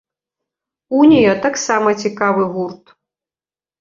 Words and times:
Унія 1.01 1.33
таксама 1.45 1.89
цікавы 2.07 2.43
гурт! 2.57 2.85